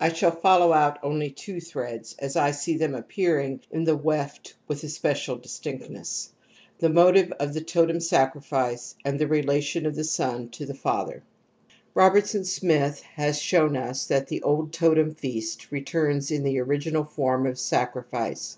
I 0.00 0.12
shall 0.12 0.32
follow 0.32 0.72
out 0.72 0.98
only 1.00 1.30
two 1.30 1.60
threads 1.60 2.16
as 2.18 2.34
I 2.34 2.50
see 2.50 2.76
them 2.76 2.92
appearing 2.92 3.60
in 3.70 3.84
the 3.84 3.96
weft 3.96 4.56
with 4.66 4.82
especial 4.82 5.36
distinctness:, 5.36 6.30
the 6.80 6.88
motive 6.88 7.30
of 7.38 7.50
thetpt^m 7.52 7.98
sacriiice. 7.98 8.96
and 9.04 9.20
tiie 9.20 9.28
xelatioa 9.44 9.86
of 9.86 9.94
the. 9.94 10.02
^n 10.02 10.50
to 10.50 10.66
the 10.66 11.22
Robertson 11.94 12.44
Smith 12.44 13.02
has 13.14 13.40
shown 13.40 13.76
us 13.76 14.06
that 14.06 14.26
the 14.26 14.42
old 14.42 14.72
totem 14.72 15.14
feast 15.14 15.70
returns 15.70 16.32
in 16.32 16.42
the 16.42 16.58
original 16.58 17.04
form 17.04 17.46
of 17.46 17.56
sac 17.56 17.94
rifice. 17.94 18.56